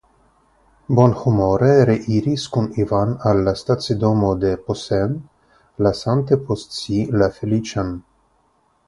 [0.99, 5.13] Bonhumore reiris kun Ivan al la stacidomo de Posen,
[5.89, 7.93] lasante post si la feliĉan.